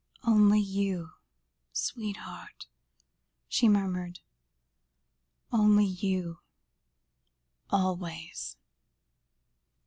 [0.23, 1.11] "Only you
[1.73, 2.65] sweetheart,"
[3.47, 4.19] she murmured;
[5.51, 6.39] "only you
[7.69, 8.57] always."